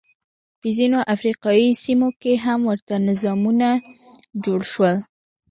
په 0.59 0.67
ځینو 0.77 0.99
افریقايي 1.15 1.69
سیمو 1.83 2.09
کې 2.21 2.33
هم 2.45 2.59
ورته 2.69 2.93
نظامونه 3.09 3.69
جوړ 4.45 4.61
شول. 4.71 4.95